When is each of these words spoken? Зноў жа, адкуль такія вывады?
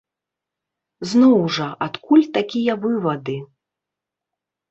Зноў 1.09 1.35
жа, 1.57 1.67
адкуль 1.87 2.25
такія 2.37 2.73
вывады? 2.85 3.35